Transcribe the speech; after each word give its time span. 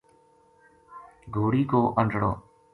گھوڑی 1.33 1.63
کو 1.71 1.81
انٹڑو 1.99 2.31